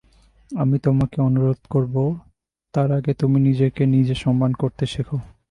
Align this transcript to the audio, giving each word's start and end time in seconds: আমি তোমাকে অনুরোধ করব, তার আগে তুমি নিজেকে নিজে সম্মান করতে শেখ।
আমি 0.51 0.77
তোমাকে 0.79 1.17
অনুরোধ 1.21 1.59
করব, 1.69 1.95
তার 2.73 2.89
আগে 2.91 3.11
তুমি 3.13 3.37
নিজেকে 3.39 3.83
নিজে 3.85 4.15
সম্মান 4.15 4.51
করতে 4.53 4.83
শেখ। 4.85 5.07